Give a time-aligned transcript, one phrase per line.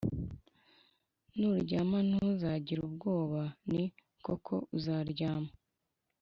[1.37, 3.83] nuryama ntuzagira ubwoba, ni
[4.25, 5.51] koko uzaryama